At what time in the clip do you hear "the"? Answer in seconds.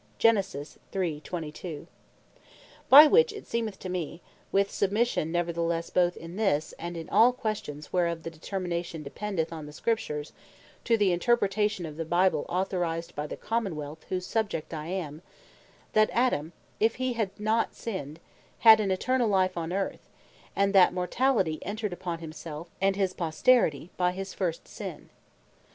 8.23-8.31, 9.67-9.71, 10.97-11.11, 11.97-12.03, 13.27-13.37